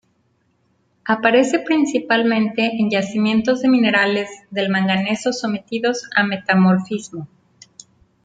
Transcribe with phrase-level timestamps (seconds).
[1.05, 7.27] Aparece principalmente en yacimientos de minerales del manganeso sometidos a metamorfismo.